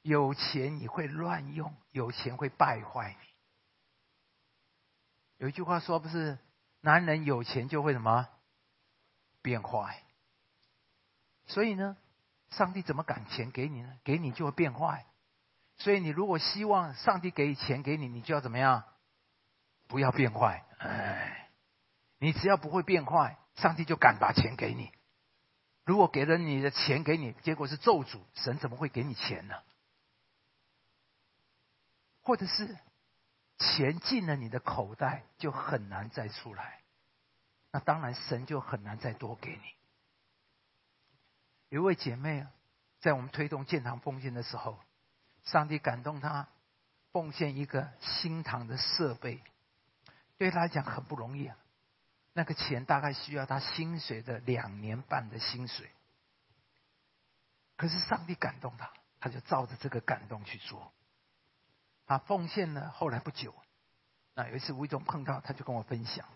[0.03, 3.34] 有钱你会乱用，有钱会败坏你。
[5.39, 6.39] 有一句话说，不是
[6.81, 8.29] 男人有钱就会什么
[9.43, 10.03] 变坏，
[11.47, 11.97] 所以呢？
[12.51, 13.99] 上帝怎么敢钱给你呢？
[14.05, 15.07] 给你就会变坏，
[15.77, 18.85] 所以你如果希望上帝给钱给你，你就要怎么样？
[19.89, 20.65] 不要变坏。
[20.79, 21.51] 哎，
[22.19, 24.93] 你只要不会变坏，上帝就敢把钱给你。
[25.85, 29.55] 如果给了你的钱给你，结果是咒诅，神怎么会给你钱呢？
[32.23, 32.79] 或者是
[33.59, 36.81] 钱进了你的口袋，就很难再出来，
[37.71, 39.63] 那当然神就很难再多给你。
[41.69, 42.47] 有位姐妹，
[43.01, 44.79] 在我们推动建堂奉献的时候，
[45.45, 46.49] 上帝感动她
[47.13, 49.43] 奉献一个新堂的设备，
[50.37, 51.57] 对她来讲很不容易啊。
[52.33, 55.91] 那个钱大概需要她薪水的两年半的薪水。
[57.77, 60.93] 可是上帝感动她，她就照着这个感动去做。
[62.07, 63.55] 他，奉献呢，后来不久，
[64.35, 66.27] 那有一次无意中碰到，他就跟我分享，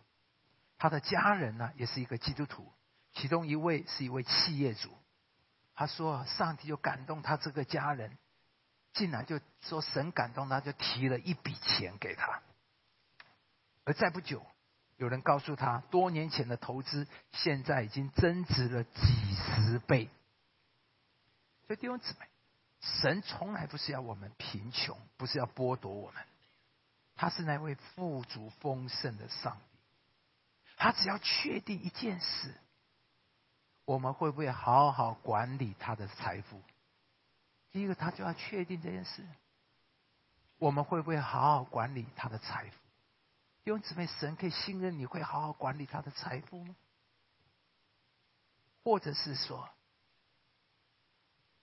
[0.79, 2.73] 他的家人呢也是一个基督徒，
[3.13, 4.91] 其中一位是一位企业主。
[5.75, 8.19] 他说，上帝就感动他这个家人，
[8.95, 12.43] 进来就说神感动他，就提了一笔钱给他。
[13.85, 14.45] 而再不久，
[14.97, 18.91] 有人告诉他，多年前的投资现在已经增值了几
[19.37, 20.11] 十倍。
[21.67, 22.27] 所以弟兄姊妹，
[22.81, 26.23] 神从来不是要我们贫穷，不是要剥夺我们，
[27.15, 29.79] 他是那位富足丰盛的上帝。
[30.77, 32.55] 他只要确定一件事。
[33.85, 36.61] 我们会不会好好管理他的财富？
[37.71, 39.27] 第一个，他就要确定这件事。
[40.59, 42.77] 我们会不会好好管理他的财富？
[43.65, 46.77] 弟兄姊妹，神可以信任你会好好管理他的财富吗？
[48.85, 49.69] 或者是说，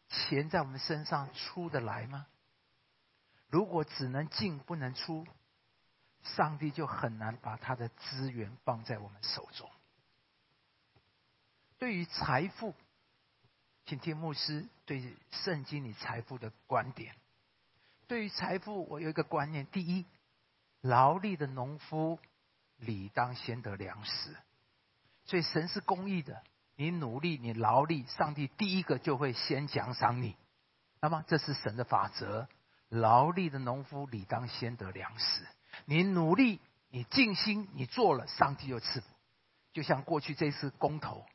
[0.10, 2.28] 钱在我们身上出得来吗？
[3.48, 5.26] 如果只能进不能出，
[6.24, 9.70] 上帝就很难把他的资源放在我们手中。
[11.78, 12.74] 对于财富，
[13.86, 17.16] 请听牧师对圣经里财富的观点。
[18.08, 20.06] 对于财富，我有一个观念：第一，
[20.82, 22.20] 劳力的农夫
[22.78, 24.36] 理当先得粮食。
[25.26, 26.44] 所以神是公义的，
[26.76, 30.36] 你努力，你劳力，上帝第一个就会先奖赏你。
[31.02, 32.48] 那么这是神的法则：
[32.90, 35.48] 劳力的农夫理当先得粮食。
[35.86, 36.60] 你努力，
[36.90, 39.08] 你尽心，你做了，上帝就赐福。
[39.74, 41.26] 就像过去这次公投。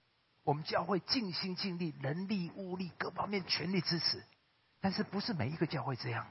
[0.43, 4.25] 我们教会尽心尽力，人力物力各方面全力支持，
[4.81, 6.27] 但是不是每一个教会这样？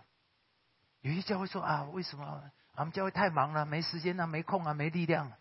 [1.02, 2.44] 有些教会说啊，为什么
[2.76, 5.32] 我们教会太忙了，没时间啊，没空啊，没力量。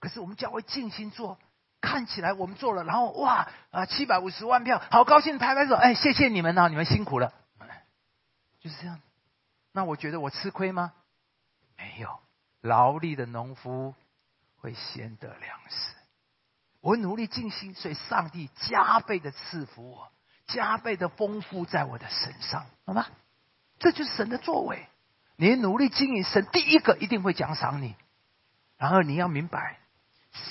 [0.00, 1.38] 可是我们教会尽心做，
[1.80, 7.32] 看起来我们做了，然后哇啊，七百五十万票，好高兴，拍拍手，哎，谢谢你们啊，你们辛苦了，
[8.60, 9.00] 就是这样。
[9.72, 10.92] 那我觉得我吃亏吗？
[11.76, 12.18] 没有，
[12.62, 13.94] 劳力的农夫
[14.56, 15.94] 会先得粮食。
[16.80, 20.08] 我努力尽心，所以上帝加倍的赐福我，
[20.46, 23.06] 加倍的丰富在我的身上，好吗？
[23.78, 24.86] 这就是神的作为。
[25.36, 27.94] 你努力经营，神第一个一定会奖赏你。
[28.78, 29.78] 然后你要明白，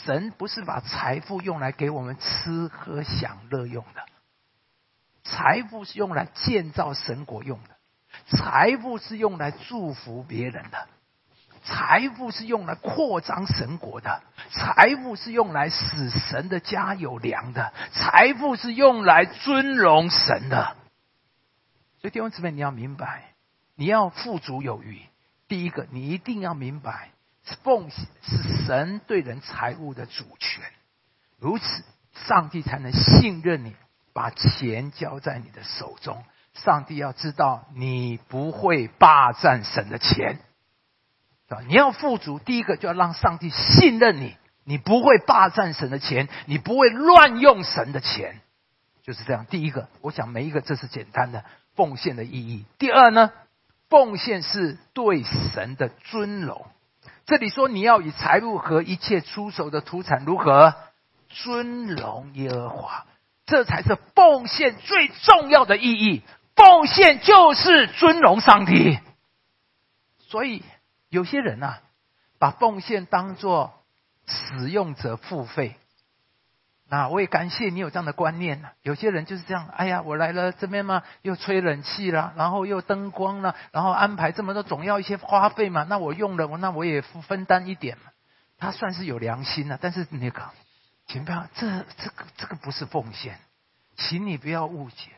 [0.03, 4.05] 神不是把财富用来给我们吃喝享乐用的，
[5.23, 10.87] 财富是用来建造神国用的，财富是用来祝福别人的。
[11.63, 14.21] 财富是用来扩张神国的，
[14.51, 20.75] 财富是用来使神的家有粮的，财富是用来尊荣神的。
[21.99, 23.33] 所以弟兄姊妹，你要明白，
[23.73, 25.01] 你要富足有余。
[25.47, 27.09] 第一个，你一定要明白，
[27.63, 30.63] 奉献是神对人财物的主权，
[31.39, 31.83] 如此，
[32.27, 33.75] 上帝才能信任你，
[34.13, 36.23] 把钱交在你的手中。
[36.55, 40.39] 上帝要知道，你不会霸占神的钱。
[41.47, 41.61] 吧？
[41.67, 48.39] 你要富足，第一个就要让上帝信任你，你不会霸占神的钱，你不会乱用神的钱，
[49.03, 49.45] 就是这样。
[49.45, 51.43] 第一个，我想每一个这是简单的
[51.75, 52.65] 奉献的意义。
[52.79, 53.31] 第二呢，
[53.89, 56.65] 奉献是对神的尊荣。
[57.25, 60.75] 这里说你要以财物和一切出手的土产如何
[61.29, 63.05] 尊荣耶和华，
[63.45, 66.21] 这才是奉献最重要的意义。
[66.55, 68.99] 奉献就是尊荣上帝，
[70.19, 70.63] 所以。
[71.09, 71.77] 有些人呐，
[72.39, 73.71] 把奉献当做
[74.27, 75.77] 使用者付费。
[76.87, 78.69] 那我也感谢你有这样的观念呢。
[78.83, 85.83] 有些人就是这样，哎呀，我来了这边嘛，又吹冷气了，然后又灯光了，然后安排这么多，总要一些花费嘛。
[85.89, 88.11] 那我用了，我那我也分担一点嘛。
[88.57, 90.49] 他算是有良心了，但是那个，
[91.07, 91.67] 请不要，这
[91.97, 93.39] 这个这个不是奉献，
[93.97, 95.11] 请你不要误解。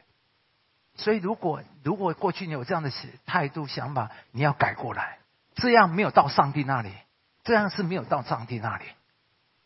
[0.96, 2.92] 所以如果如果过去你有这样的
[3.26, 5.18] 态度想法，你要改过来。
[5.56, 6.92] 这样没有到上帝那里，
[7.44, 8.86] 这样是没有到上帝那里，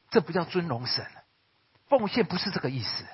[0.10, 1.06] 这不叫尊荣神。
[1.92, 3.06] 奉献不是这个意思。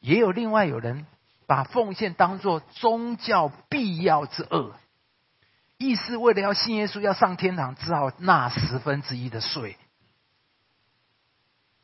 [0.00, 1.06] 也有另外有人
[1.46, 4.74] 把奉献当做宗教必要之恶，
[5.76, 9.76] 意思为了要信耶稣要上天堂，只好纳十分之一的税。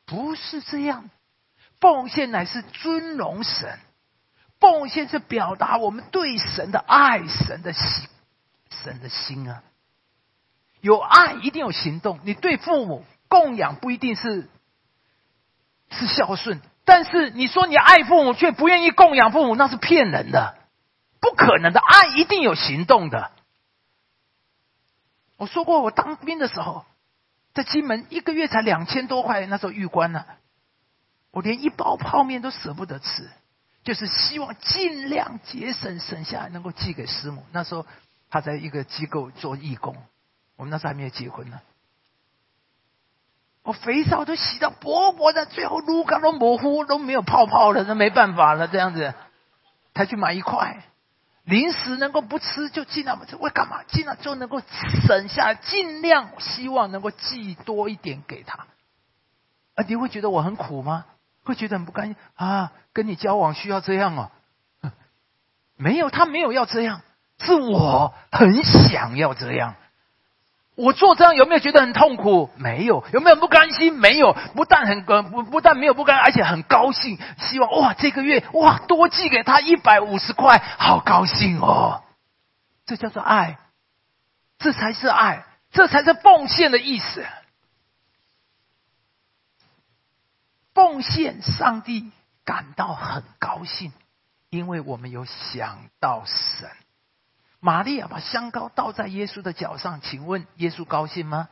[0.05, 1.11] 不是这样，
[1.79, 3.77] 奉献乃是尊荣神，
[4.59, 8.09] 奉献是表达我们对神的爱，神的心，
[8.69, 9.61] 神的心啊。
[10.81, 12.19] 有爱一定有行动。
[12.23, 14.49] 你对父母供养不一定是
[15.93, 20.55] 是孝顺，但是你说你爱父母却不愿意供养父母，那是骗人的，
[21.21, 21.79] 不可能的。
[21.79, 23.31] 爱一定有行动的。
[25.37, 26.85] 我说过，我当兵的时候，
[27.53, 30.25] 在金门一个月才两千多块，那时候玉关呢，
[31.31, 33.29] 我连一包泡面都舍不得吃，
[33.83, 37.45] 就是希望尽量节省省下来，能够寄给师母。
[37.51, 37.85] 那时候
[38.29, 39.97] 他在一个机构做义工，
[40.55, 41.59] 我们那时候还没有结婚呢。
[43.63, 49.13] 我肥皂都洗到薄薄的，最后撸干都模糊，都没有泡泡了，那没办法了，这样子
[49.93, 50.83] 才去买一块。
[51.45, 53.83] 零食能够不吃就尽量不吃，为干嘛？
[53.83, 54.61] 尽量就能够
[55.07, 58.65] 省下，尽量希望能够寄多一点给他。
[59.75, 61.05] 啊，你会觉得我很苦吗？
[61.43, 62.71] 会觉得很不甘心啊？
[62.93, 64.31] 跟你交往需要这样哦？
[65.75, 67.01] 没有，他没有要这样，
[67.39, 69.75] 是我很想要这样。
[70.75, 72.49] 我做这样有没有觉得很痛苦？
[72.55, 73.93] 没有，有没有不甘心？
[73.93, 82.03] 没有，不但很不不但没有不甘，而且很高兴，希望哇这个月哇多寄给他一百五十块，好高兴哦！
[82.85, 83.59] 这叫做爱，
[84.57, 87.23] 这才是爱，这才是奉献的意思。
[90.73, 92.11] 奉献，上帝
[92.43, 93.93] 感到很高兴，
[94.49, 96.67] 因为我们有想到神。
[97.63, 101.47] 玛利亚把香膏倒在耶稣的脚上，请问耶稣高兴吗？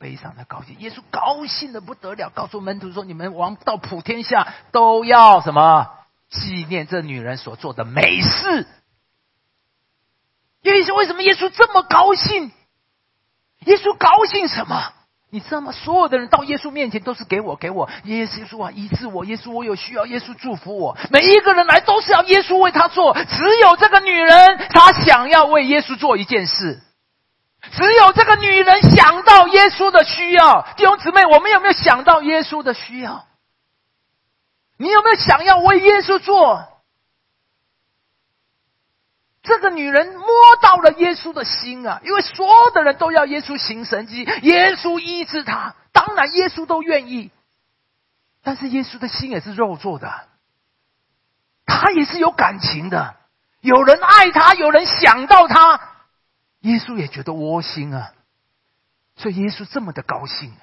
[0.00, 5.94] 非常的高兴，耶稣高兴的不得了，告诉门徒说：“你们王到普天下都要什么
[6.28, 8.66] 纪念这女人所做的美事。”
[10.62, 12.50] 因为为什么耶稣这么高兴？
[13.60, 14.92] 耶稣高兴什么？
[15.30, 15.72] 你知道吗？
[15.72, 17.88] 所有的人到耶稣面前都是给我，给我。
[18.04, 19.26] 耶稣说啊，医治我！
[19.26, 20.96] 耶稣，我有需要，耶稣祝福我。
[21.10, 23.12] 每一个人来都是要耶稣为他做。
[23.14, 26.80] 只有这个女人，她想要为耶稣做一件事。
[27.72, 30.66] 只有这个女人想到耶稣的需要。
[30.76, 33.26] 弟兄姊妹，我们有没有想到耶稣的需要？
[34.78, 36.64] 你有没有想要为耶稣做？
[39.42, 40.26] 这个女人摸
[40.68, 47.30] 到了耶稣的心啊，因为所有的人都要耶稣行神迹，耶稣医治他，当然耶稣都愿意。
[48.42, 50.28] 但是耶稣的心也是肉做的，
[51.64, 53.16] 他也是有感情的。
[53.62, 55.80] 有人爱他，有人想到他，
[56.60, 58.12] 耶稣也觉得窝心啊。
[59.16, 60.54] 所以耶稣这么的高兴。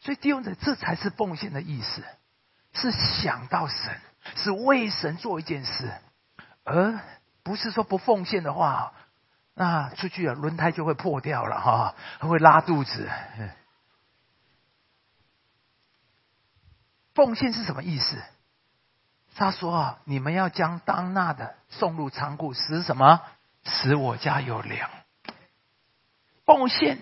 [0.00, 2.02] 所以弟兄者，这才是奉献的意思，
[2.72, 4.00] 是想到神。
[4.36, 5.90] 是为神做一件事，
[6.68, 7.00] 而
[7.42, 8.92] 不是说不奉献的话，
[9.54, 13.08] 那出去啊轮胎就会破掉了哈，会拉肚子。
[17.14, 18.22] 奉献是什么意思？
[19.34, 23.22] 他说啊，你们要将当纳的送入仓库，使什么？
[23.64, 24.90] 使我家有粮。
[26.44, 26.98] 奉献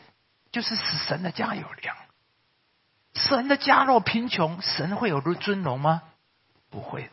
[0.53, 1.97] 就是使神的家有粮。
[3.15, 6.03] 神的家若贫穷，神会有尊荣吗？
[6.71, 7.11] 不会。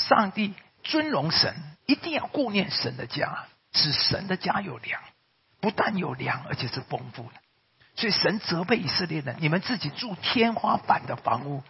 [0.00, 1.54] 上帝尊荣神，
[1.86, 5.00] 一定要顾念神的家，使神的家有粮。
[5.60, 7.32] 不但有粮，而且是丰富的。
[7.94, 11.62] 所以神责备以色列人：你们自己住天花板的房屋，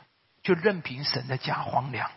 [0.42, 2.08] 就任凭神的家荒凉。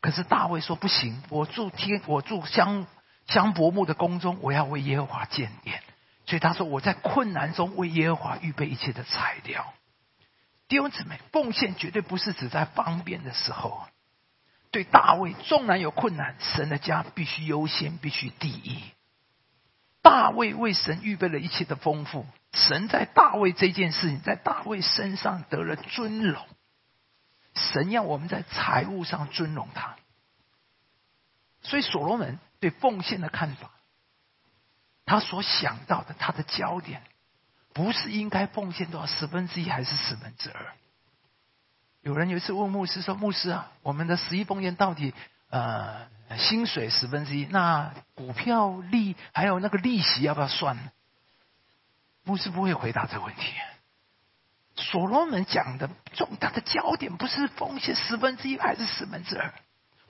[0.00, 2.86] 可是大卫说：不行，我住天，我住香
[3.26, 5.82] 香柏木的宫中，我要为耶和华建殿。
[6.26, 9.74] 所以他说：我在困难中为耶和华预备一切的材料。
[10.68, 13.84] 弟兄姊妹，奉献绝对不是只在方便的时候。
[14.76, 18.84] 对大卫，纵然有困难，神的家必须优先，必须第一。
[20.02, 26.46] 大卫为神预备了一切的丰富，神在大卫这件事情，在大卫身上得了尊荣。
[27.54, 29.96] 神要我们在财务上尊荣他。
[31.62, 33.70] 所以所罗门对奉献的看法，
[35.06, 37.00] 他所想到的，他的焦点。
[37.72, 40.74] 不是应该奉献多少十分之一还是十分之二？
[42.06, 45.12] 有人有一次问牧师说：“牧师啊，我们的十一奉献到底
[45.50, 46.06] 呃
[46.38, 50.78] 薪水十分之一，那股票利还有那个利息要不要算？”
[52.22, 53.52] 牧师不会回答这个问题。
[54.76, 59.52] 所罗门讲的重大的焦点不是奉献十分之一还是十分之二，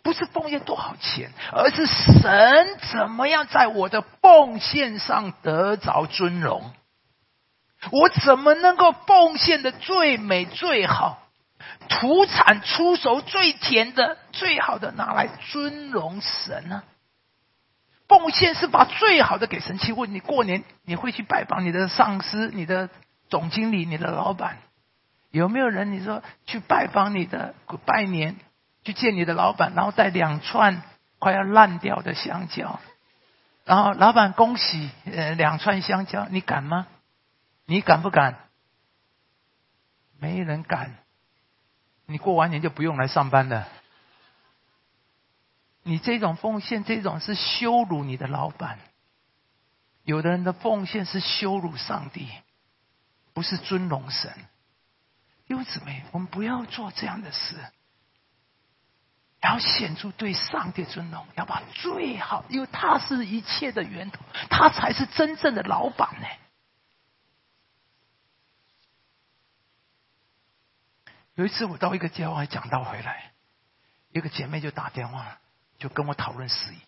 [0.03, 6.74] 不是奉献多少钱，而是神怎么样在我的奉献上得着尊荣。
[7.90, 11.22] 我怎么能够奉献的最美最好？
[11.89, 16.82] 土产出熟最甜的、最好的拿来尊荣神呢？
[18.09, 19.78] 奉献是把最好的给神。
[19.78, 22.89] 请问你过年你会去拜访你的上司、你的
[23.28, 24.59] 总经理、你的老板？
[25.30, 28.37] 有没有人你说去拜访你的拜年，
[28.84, 30.82] 去见你的老板，然后带两串
[31.18, 32.78] 快要烂掉的香蕉，
[33.64, 36.87] 然后老板恭喜，呃，两串香蕉，你敢吗？
[37.66, 38.37] 你敢不敢？
[40.20, 40.95] 没人敢。
[42.07, 43.68] 你过完年就不用来上班了。
[45.82, 48.78] 你这种奉献，这种是羞辱你的老板。
[50.04, 52.28] 有的人的奉献是羞辱上帝，
[53.34, 54.32] 不是尊荣神。
[55.48, 57.57] 因为姊妹，我们不要做这样的事，
[59.42, 66.26] 要显出对上帝尊荣，要把最好，因为他是一切的源头，他才是真正的老板呢。
[71.37, 73.30] 有一次，我到一个教会讲道回来，
[74.11, 75.39] 一个姐妹就打电话，
[75.78, 76.78] 就跟我讨论事宜，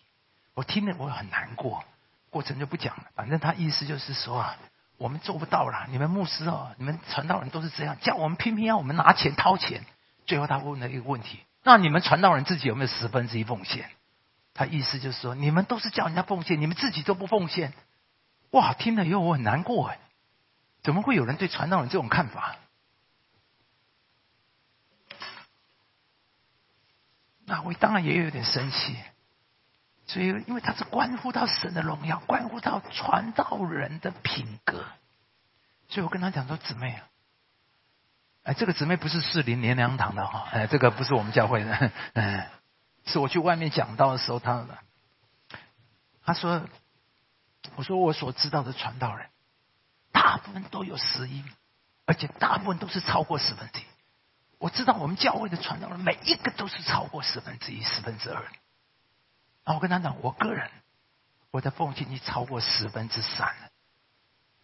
[0.55, 1.83] 我听了我很难过。
[2.31, 4.57] 过程就不讲了，反正他意思就是说啊，
[4.97, 5.85] 我们做不到了。
[5.89, 9.85] 你们牧师哦，你们传道人都是这样，叫我们偏偏要我们拿钱掏钱。
[10.25, 13.87] 最后他问了一个问题：那你们传道人自己有没有十分之一奉献？
[14.55, 17.71] 他意思就是说，你们都是叫人家奉献，你们自己都不奉献。
[18.49, 19.99] 哇，听了以后我很难过哎，
[20.81, 22.55] 怎么会有人对传道人这种看法？
[27.49, 28.95] 那我当然也有点生气。
[30.05, 34.83] 所以，因为它是关乎到神的荣耀，关乎到传道人的品格，
[35.87, 37.05] 所以我跟他讲说：“姊妹啊，
[38.41, 42.49] 哎，这个姊妹不是四零连良堂的哈，哎，这个不是我们教会的，哎，
[43.05, 44.65] 是我去外面讲道的时候，他
[46.25, 46.67] 他说，
[47.75, 49.29] 我说我所知道的传道人，
[50.11, 51.43] 大部分都有十一，
[52.05, 53.83] 而且大部分都是超过十分之一。
[54.59, 58.43] 我知道我们教会的传道人，每一个都是超过十分之一、十分之二。”
[59.65, 60.69] 然后我跟他讲，我个人
[61.51, 63.69] 我的奉献已经超过十分之三了，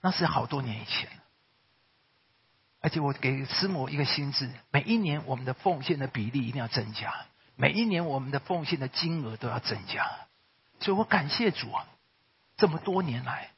[0.02, 1.10] 那是好多年以前
[2.82, 7.26] 而且我给师母一个心智，每一年我们的奉献的比例一定要增加，
[7.56, 10.08] 每一年我们的奉献的金额都要增加。
[10.80, 11.88] 所以我感谢主啊，
[12.58, 13.52] 这么多年来，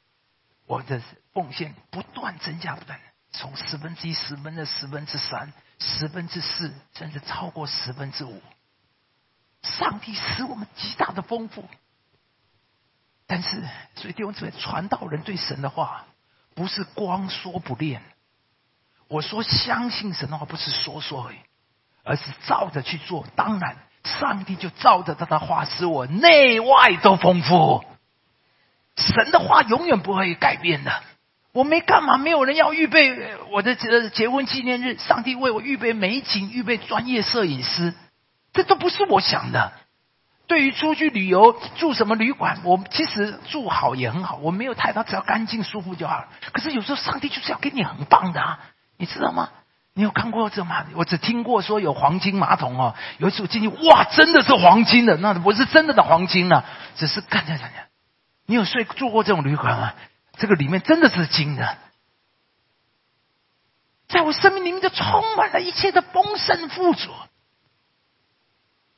[0.65, 1.01] 我的
[1.33, 2.99] 奉献不断增加，不断
[3.31, 8.41] 从十分之一、十分的十分之三、十分之四，甚至超过十分之五。
[9.63, 11.67] 上帝使我们极大的丰富，
[13.25, 13.61] 但是，
[13.95, 16.05] 所以弟兄姊妹，传道人对神的话
[16.55, 18.01] 不是光说不练。
[19.07, 21.37] 我说相信神的话，不是说说而已，
[22.03, 23.25] 而是照着去做。
[23.35, 27.83] 当然，上帝就照着他的话，使我内外都丰富。
[28.95, 31.03] 神的话永远不会改变的。
[31.57, 37.95] 我没干嘛，没有人要预备我的结结婚纪念日，上帝为我预备美景，预备专业摄影师。
[38.53, 39.71] 这都不是我想的。
[40.45, 46.27] 对于出去旅游住什么旅馆，我其实住好也很好，我没有太大，只要干净舒服就好了。
[46.51, 48.59] 可是有时候上帝就是要给你很棒的啊，
[48.99, 49.49] 你知道吗？
[49.95, 50.85] 你有看过这吗？
[50.93, 56.63] 我只听过说有黄金马桶哦，有一次我进去，哇，真的是黄金的，那不是真的的黄金了，
[56.97, 57.85] 只是看见看见。
[58.45, 59.93] 你有睡住过这种旅馆吗？
[60.37, 61.77] 这个里面真的是金的，
[64.07, 67.11] 在我生命里面就充满了一切的丰盛富足。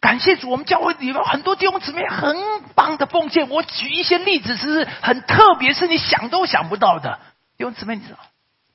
[0.01, 2.35] 感谢主，我们教会里面很多弟兄姊妹很
[2.73, 3.49] 棒的奉献。
[3.49, 7.19] 我举一些例子，是很特别，是你想都想不到的。
[7.57, 8.19] 弟兄姊妹，你知道？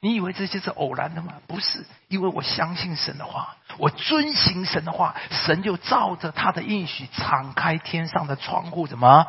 [0.00, 1.34] 你以为这些是偶然的吗？
[1.46, 9.26] 不是，因为我相信神的话，我遵行神的话，神就照着他的应许，敞开天上的窗户，怎么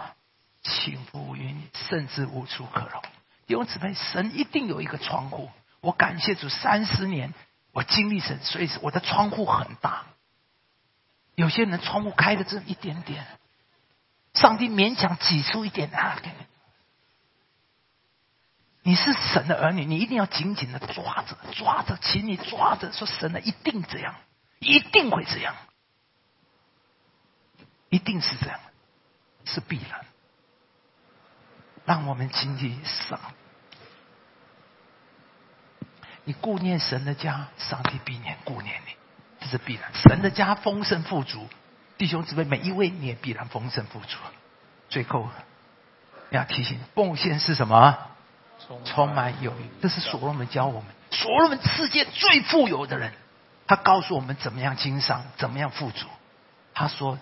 [0.64, 3.02] 晴覆云，甚至无处可容。
[3.48, 5.50] 弟兄姊妹，神一定有一个窗户。
[5.82, 7.34] 我感谢主，三十年
[7.72, 10.06] 我经历神，所以我的窗户很大。
[11.36, 13.28] 有些人窗户开的这一点点，
[14.34, 16.18] 上帝勉强挤出一点啊！
[18.82, 24.16] 你是神的儿女，你一定要紧紧的抓着，抓着，请你抓着，说神的一定这样，
[24.60, 25.56] 一定会这样，
[27.90, 28.60] 一定是这样，
[29.44, 30.06] 是必然。
[31.86, 33.20] 让我们紧紧上，
[36.24, 38.94] 你顾念神的家，上帝必念顾念你。
[39.40, 41.48] 这是必然，神的家丰盛富足，
[41.98, 44.18] 弟兄姊妹每一位你也必然丰盛富足。
[44.90, 45.30] 最后
[46.32, 47.98] 要提醒，奉献是什么？
[48.86, 49.70] 充满有余。
[49.82, 53.14] 这是所罗门教我们，所罗门世界最富有的人，
[53.68, 56.08] 他告诉我们怎么样经商，怎么样富足。
[56.74, 57.20] 他说：“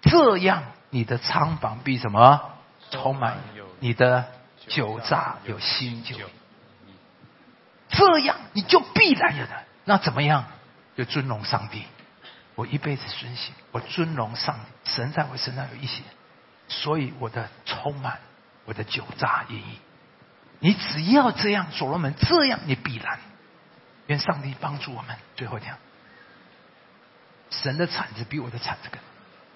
[0.00, 2.50] 这样你的仓房必什么？
[2.90, 3.38] 充满
[3.78, 4.26] 你的
[4.66, 6.16] 酒榨有新酒。
[7.88, 9.64] 这样你就必然有的。
[9.84, 10.44] 那怎么样？”
[10.96, 11.84] 就尊荣上帝，
[12.56, 16.02] 我一辈子遵行，我尊荣上帝，神在我身上有一些，
[16.68, 18.18] 所以我的充满，
[18.66, 19.78] 我的酒榨意义。
[20.58, 23.18] 你只要这样，所罗门这样，你必然。
[24.08, 25.16] 愿上帝帮助我们。
[25.36, 25.78] 最后讲，
[27.50, 29.00] 神的产子比我的产子更。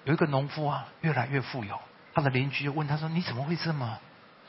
[0.05, 1.79] 有一个农夫啊，越来越富有，
[2.15, 3.99] 他的邻居问他说：“你怎么会这么？”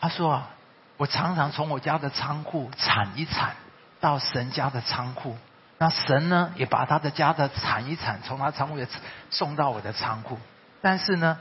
[0.00, 0.50] 他说：“啊，
[0.96, 3.56] 我常常从我家的仓库铲一铲，
[4.00, 5.36] 到神家的仓库。”
[5.78, 8.88] 那神呢，也把他的家的铲一铲，从他仓库也
[9.30, 10.38] 送到我的仓库。
[10.80, 11.38] 但是呢，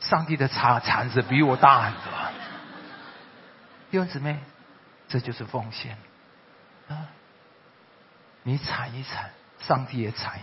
[0.00, 2.02] 上帝的铲铲子比我大很多。
[3.90, 4.38] 弟兄姊妹，
[5.08, 5.96] 这就是奉献
[6.88, 7.06] 啊！
[8.42, 10.38] 你铲一铲，上帝也铲；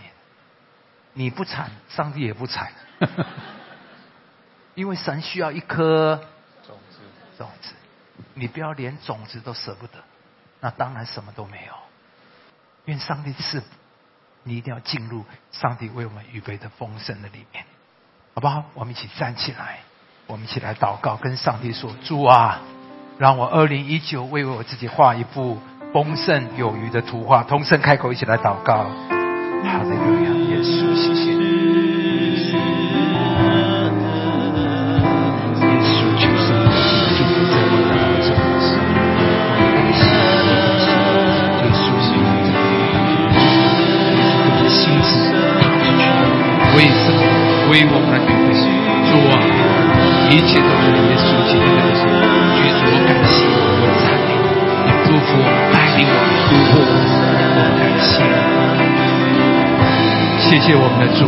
[1.12, 2.72] 你不铲，上帝也不铲。
[4.78, 6.20] 因为神需要一颗
[6.64, 6.98] 种子，
[7.36, 7.72] 种子，
[8.34, 9.94] 你不要连种子都舍不得，
[10.60, 11.72] 那当然什么都没有。
[12.84, 13.66] 愿上帝赐福，
[14.44, 17.64] 你一定要进入上帝为我们预备的丰盛的里面，
[18.34, 18.66] 好不好？
[18.74, 19.80] 我们一起站起来，
[20.28, 22.60] 我们一起来祷告，跟上帝说：主啊，
[23.18, 25.58] 让我二零一九为我自己画一幅
[25.92, 27.42] 丰盛有余的图画。
[27.42, 28.84] 同声开口，一起来祷告。
[28.84, 31.87] 哈利路亚，耶稣，谢谢你。
[46.78, 47.18] 为什么？
[47.74, 48.54] 为我们的预备。
[49.10, 49.34] 主啊，
[50.30, 52.06] 一切都是耶稣基督的事。
[52.54, 53.50] 主，我感谢，
[53.82, 56.94] 我赞美你，祝福我，带领我们，突破我，
[57.58, 58.38] 我感谢你。
[60.38, 61.26] 谢谢我们的主，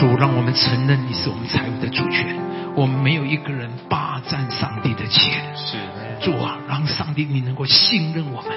[0.00, 2.34] 主让我们承认你是我们财务的主权，
[2.74, 5.30] 我们没有一个人霸占上帝的钱。
[5.54, 5.76] 是
[6.24, 8.50] 主啊，让上帝你能够信任我们，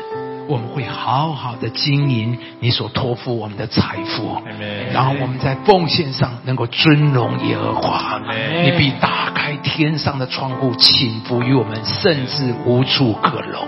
[0.48, 4.41] 我们会好好的经营你所托付我们的财富，
[4.93, 8.22] 然后我们在奉献上能够尊荣耶和华。
[8.64, 13.68] 你必打开天上的窗户，倾福于我们，甚至无处可容。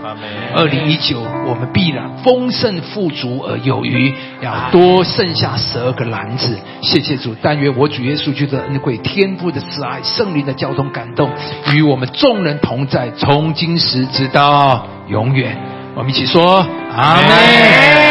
[0.56, 6.58] 二零一九，我们必然丰盛富足而有余，要多剩下十二个篮子。
[6.82, 11.30] 谢谢主，但愿我主耶稣基督的恩惠、天父的慈爱、圣灵的交通感动，
[11.74, 15.69] 与我们众人同在，从今时直到永远。
[16.00, 18.10] 我们一起说阿门。